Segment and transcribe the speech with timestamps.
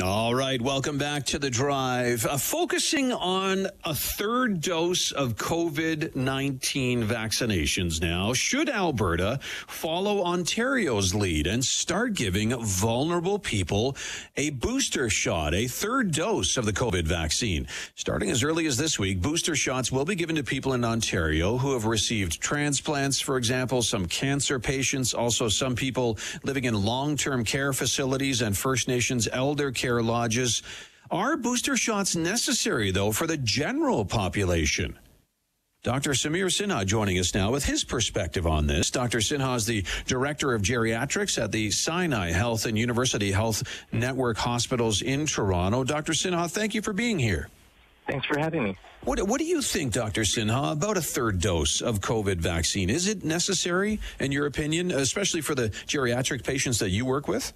[0.00, 2.24] All right, welcome back to the drive.
[2.24, 8.32] Uh, focusing on a third dose of COVID 19 vaccinations now.
[8.32, 13.94] Should Alberta follow Ontario's lead and start giving vulnerable people
[14.38, 17.68] a booster shot, a third dose of the COVID vaccine?
[17.94, 21.58] Starting as early as this week, booster shots will be given to people in Ontario
[21.58, 27.14] who have received transplants, for example, some cancer patients, also some people living in long
[27.14, 30.62] term care facilities and First Nations elder care lodges.
[31.10, 34.98] Are booster shots necessary, though, for the general population?
[35.82, 36.12] Dr.
[36.12, 38.88] Samir Sinha joining us now with his perspective on this.
[38.90, 39.18] Dr.
[39.18, 45.02] Sinha is the director of geriatrics at the Sinai Health and University Health Network hospitals
[45.02, 45.82] in Toronto.
[45.82, 46.12] Dr.
[46.12, 47.48] Sinha, thank you for being here.
[48.06, 48.78] Thanks for having me.
[49.02, 50.20] What, what do you think, Dr.
[50.20, 52.88] Sinha, about a third dose of COVID vaccine?
[52.88, 57.52] Is it necessary, in your opinion, especially for the geriatric patients that you work with?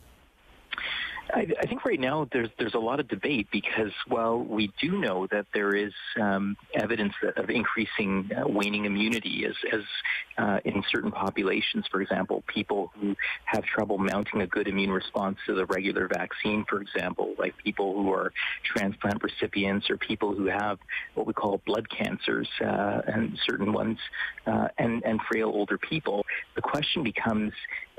[1.33, 4.99] I, I, think right now there's there's a lot of debate because while we do
[4.99, 9.83] know that there is um, evidence of increasing uh, waning immunity as, as
[10.39, 15.39] uh, in certain populations, for example, people who have trouble mounting a good immune response
[15.47, 18.33] to the regular vaccine, for example, like people who are
[18.65, 20.79] transplant recipients or people who have
[21.15, 23.99] what we call blood cancers uh, and certain ones,
[24.47, 26.25] uh, and and frail older people.
[26.55, 27.53] The question becomes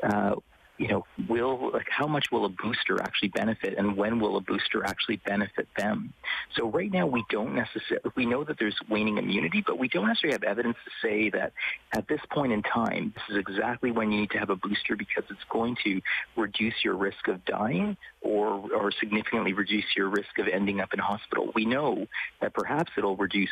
[0.03, 0.36] uh,
[0.78, 4.42] you know, will like how much will a booster actually benefit, and when will a
[4.42, 6.14] booster actually benefit them?
[6.56, 10.08] So right now we don't necessarily we know that there's waning immunity, but we don't
[10.08, 11.53] necessarily have evidence to say that
[11.94, 14.95] at this point in time this is exactly when you need to have a booster
[14.95, 16.02] because it's going to
[16.36, 21.00] reduce your risk of dying or or significantly reduce your risk of ending up in
[21.00, 21.52] hospital.
[21.56, 22.06] We know
[22.41, 23.50] that perhaps it'll reduce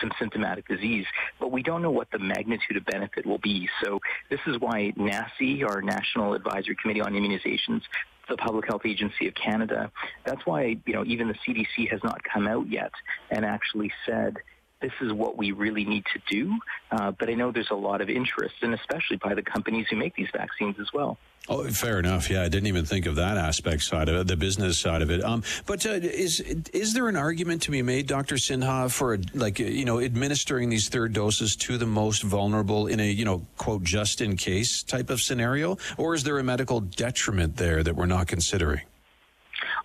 [0.00, 1.06] some symptomatic disease,
[1.38, 3.68] but we don't know what the magnitude of benefit will be.
[3.84, 7.82] So this is why NACI, our National Advisory Advisory Committee on Immunizations,
[8.28, 9.90] the Public Health Agency of Canada.
[10.24, 12.92] That's why, you know, even the CDC has not come out yet
[13.30, 14.38] and actually said
[14.80, 16.54] this is what we really need to do.
[16.90, 19.96] Uh, but I know there's a lot of interest, and especially by the companies who
[19.96, 21.18] make these vaccines as well.
[21.48, 22.28] Oh, fair enough.
[22.28, 25.10] Yeah, I didn't even think of that aspect side of it, the business side of
[25.10, 25.22] it.
[25.22, 29.60] Um, but uh, is is there an argument to be made, Doctor Sinha, for like
[29.60, 33.84] you know administering these third doses to the most vulnerable in a you know quote
[33.84, 38.06] just in case type of scenario, or is there a medical detriment there that we're
[38.06, 38.80] not considering?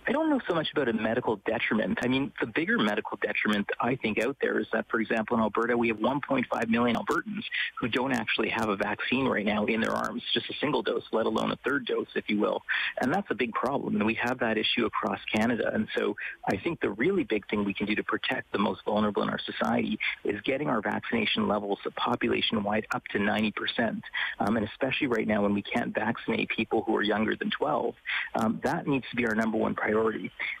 [0.06, 1.98] I don't know so much about a medical detriment.
[2.02, 5.42] I mean, the bigger medical detriment I think out there is that, for example, in
[5.42, 7.44] Alberta, we have 1.5 million Albertans
[7.78, 11.04] who don't actually have a vaccine right now in their arms, just a single dose,
[11.12, 12.62] let alone a third dose, if you will.
[13.00, 13.94] And that's a big problem.
[13.94, 15.70] And we have that issue across Canada.
[15.72, 16.16] And so
[16.48, 19.30] I think the really big thing we can do to protect the most vulnerable in
[19.30, 24.02] our society is getting our vaccination levels population wide up to 90%.
[24.40, 27.94] Um, and especially right now when we can't vaccinate people who are younger than 12,
[28.34, 29.91] um, that needs to be our number one priority.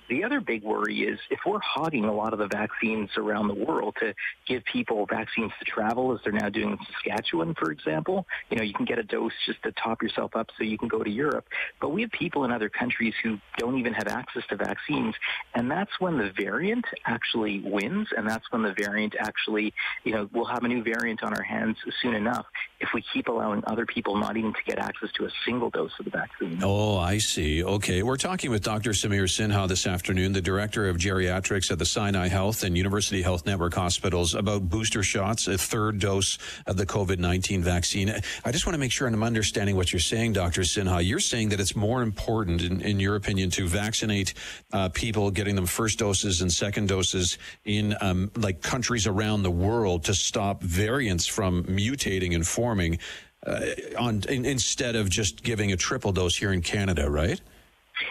[0.08, 3.54] The other big worry is if we're hogging a lot of the vaccines around the
[3.54, 4.14] world to
[4.46, 8.62] give people vaccines to travel, as they're now doing in Saskatchewan, for example, you know,
[8.62, 11.10] you can get a dose just to top yourself up so you can go to
[11.10, 11.46] Europe.
[11.80, 15.14] But we have people in other countries who don't even have access to vaccines,
[15.54, 19.72] and that's when the variant actually wins, and that's when the variant actually,
[20.04, 22.46] you know, we'll have a new variant on our hands soon enough
[22.80, 25.92] if we keep allowing other people not even to get access to a single dose
[25.98, 26.60] of the vaccine.
[26.62, 27.62] Oh, I see.
[27.62, 28.02] Okay.
[28.02, 28.90] We're talking with Dr.
[28.90, 33.46] Samir Sinha this afternoon, the director of geriatrics at the Sinai Health and University Health
[33.46, 38.14] Network hospitals, about booster shots, a third dose of the COVID 19 vaccine.
[38.44, 40.62] I just want to make sure I'm understanding what you're saying, Dr.
[40.62, 41.06] Sinha.
[41.06, 44.34] You're saying that it's more important, in, in your opinion, to vaccinate
[44.72, 49.50] uh, people, getting them first doses and second doses in um, like countries around the
[49.50, 52.98] world to stop variants from mutating and forming
[53.46, 53.60] uh,
[53.98, 57.40] on in, instead of just giving a triple dose here in Canada, right?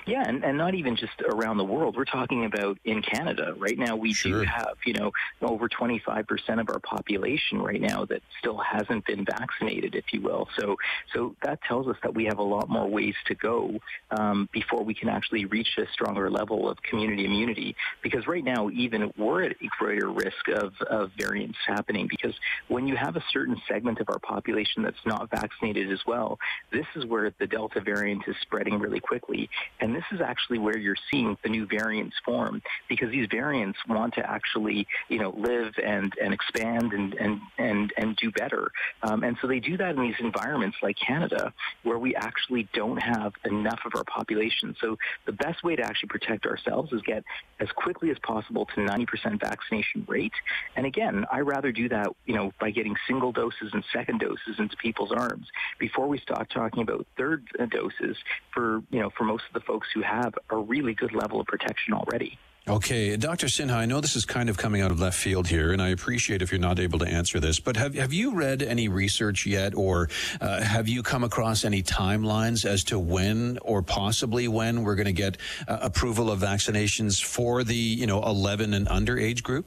[0.06, 1.96] Yeah, and, and not even just around the world.
[1.96, 3.54] We're talking about in Canada.
[3.58, 4.42] Right now, we sure.
[4.42, 5.12] do have, you know,
[5.42, 6.26] over 25%
[6.60, 10.48] of our population right now that still hasn't been vaccinated, if you will.
[10.60, 10.78] So,
[11.14, 13.80] so that tells us that we have a lot more ways to go
[14.12, 17.76] um, before we can actually reach a stronger level of community immunity.
[18.02, 22.34] Because right now, even we're at greater risk of, of variants happening because
[22.68, 26.40] when you have a certain segment of our population that's not vaccinated as well,
[26.72, 29.50] this is where the Delta variant is spreading really quickly
[29.82, 34.14] And this is actually where you're seeing the new variants form because these variants want
[34.16, 37.42] to actually, you know, live and, and expand and, and,
[37.82, 38.72] and, and do better.
[39.04, 42.98] Um, and so they do that in these environments like Canada where we actually don't
[42.98, 44.76] have enough of our population.
[44.80, 47.24] So the best way to actually protect ourselves is get
[47.60, 50.34] as quickly as possible to 90% vaccination rate.
[50.76, 54.60] And again, I rather do that, you know, by getting single doses and second doses
[54.60, 55.48] into people's arms
[55.80, 58.18] before we start talking about third doses
[58.54, 61.48] for, you know, for most of the folks who have a really good level of
[61.48, 62.38] protection already.
[62.68, 63.48] Okay, Dr.
[63.48, 65.88] Sinha, I know this is kind of coming out of left field here, and I
[65.88, 69.48] appreciate if you're not able to answer this, but have, have you read any research
[69.48, 70.10] yet, or
[70.40, 75.08] uh, have you come across any timelines as to when or possibly when we're going
[75.08, 75.38] to get
[75.68, 79.66] uh, approval of vaccinations for the, you know, 11 and under age group?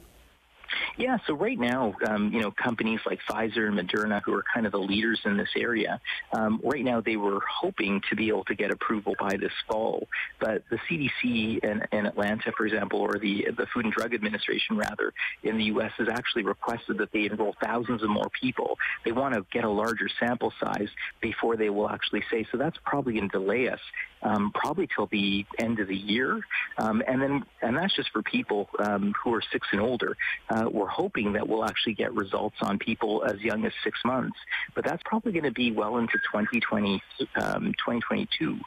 [0.97, 4.65] Yeah, so right now, um, you know, companies like Pfizer and Moderna, who are kind
[4.65, 5.99] of the leaders in this area,
[6.33, 10.07] um, right now they were hoping to be able to get approval by this fall.
[10.39, 14.77] But the CDC in, in Atlanta, for example, or the the Food and Drug Administration,
[14.77, 15.13] rather,
[15.43, 18.77] in the U.S., has actually requested that they enroll thousands of more people.
[19.03, 20.89] They want to get a larger sample size
[21.19, 22.45] before they will actually say.
[22.51, 23.79] So that's probably going to delay us
[24.23, 26.39] um, probably till the end of the year.
[26.77, 30.17] Um, and then, and that's just for people um, who are six and older.
[30.49, 34.37] Uh, we're hoping that we'll actually get results on people as young as six months,
[34.75, 38.47] but that's probably going to be well into 2020, 2022.
[38.47, 38.61] Um,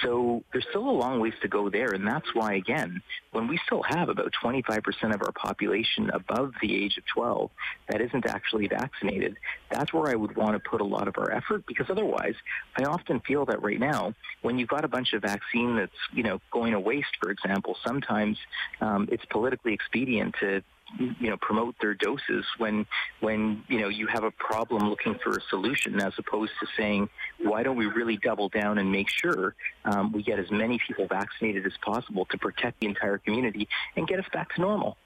[0.00, 3.58] so there's still a long ways to go there, and that's why, again, when we
[3.66, 7.50] still have about 25% of our population above the age of 12
[7.88, 9.36] that isn't actually vaccinated,
[9.68, 12.34] that's where I would want to put a lot of our effort because otherwise,
[12.78, 16.22] I often feel that right now, when you've got a bunch of vaccine that's you
[16.22, 18.38] know going to waste, for example, sometimes
[18.80, 20.62] um, it's politically expedient to
[20.98, 22.86] you know promote their doses when
[23.20, 27.08] when you know you have a problem looking for a solution as opposed to saying
[27.42, 29.54] why don't we really double down and make sure
[29.84, 34.06] um, we get as many people vaccinated as possible to protect the entire community and
[34.06, 34.96] get us back to normal.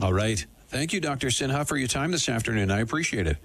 [0.00, 0.44] All right.
[0.68, 1.28] Thank you, Dr.
[1.28, 2.70] Sinha, for your time this afternoon.
[2.70, 3.36] I appreciate it.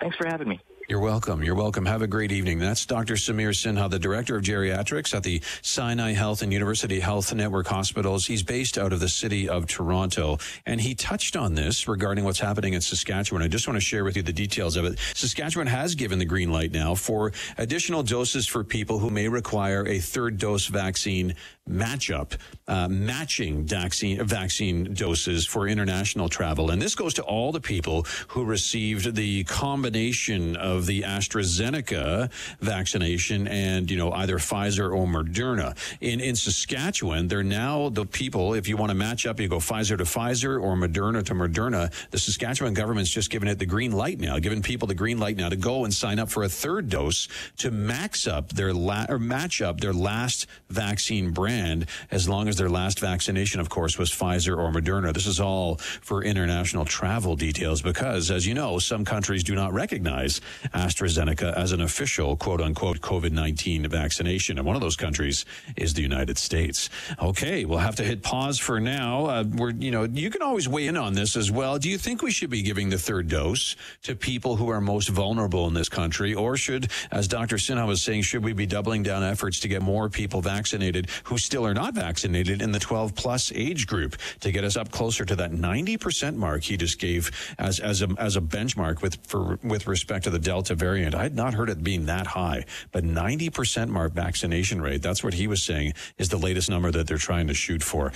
[0.00, 0.60] Thanks for having me.
[0.88, 1.44] You're welcome.
[1.44, 1.86] You're welcome.
[1.86, 2.58] Have a great evening.
[2.58, 3.14] That's Dr.
[3.14, 8.26] Samir Sinha, the Director of Geriatrics at the Sinai Health and University Health Network Hospitals.
[8.26, 10.38] He's based out of the city of Toronto.
[10.66, 13.42] And he touched on this regarding what's happening in Saskatchewan.
[13.42, 14.98] I just want to share with you the details of it.
[15.14, 19.86] Saskatchewan has given the green light now for additional doses for people who may require
[19.86, 21.36] a third dose vaccine
[21.70, 22.36] matchup,
[22.66, 26.72] uh, matching vaccine, vaccine doses for international travel.
[26.72, 32.30] And this goes to all the people who received the combination of the AstraZeneca
[32.60, 35.76] vaccination and, you know, either Pfizer or Moderna.
[36.00, 39.58] In, in Saskatchewan, they're now the people, if you want to match up, you go
[39.58, 41.92] Pfizer to Pfizer or Moderna to Moderna.
[42.10, 45.36] The Saskatchewan government's just given it the green light now, giving people the green light
[45.36, 47.28] now to go and sign up for a third dose
[47.58, 52.56] to max up their la- or match up their last vaccine brand as long as
[52.56, 55.12] their last vaccination, of course, was Pfizer or Moderna.
[55.12, 59.72] This is all for international travel details because, as you know, some countries do not
[59.72, 60.40] recognize
[60.74, 64.58] AstraZeneca as an official quote unquote COVID 19 vaccination.
[64.58, 65.44] And one of those countries
[65.76, 66.90] is the United States.
[67.20, 69.26] Okay, we'll have to hit pause for now.
[69.26, 71.78] Uh, we're, you know, you can always weigh in on this as well.
[71.78, 75.08] Do you think we should be giving the third dose to people who are most
[75.08, 76.34] vulnerable in this country?
[76.34, 77.56] Or should, as Dr.
[77.56, 81.38] Sinha was saying, should we be doubling down efforts to get more people vaccinated who
[81.38, 85.24] still are not vaccinated in the 12 plus age group to get us up closer
[85.24, 89.58] to that 90% mark he just gave as, as a, as a benchmark with, for,
[89.62, 91.14] with respect to the Delta variant.
[91.14, 95.00] I had not heard it being that high, but 90% mark vaccination rate.
[95.00, 98.12] That's what he was saying is the latest number that they're trying to shoot for.